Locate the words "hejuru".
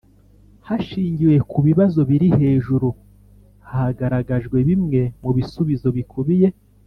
2.39-2.87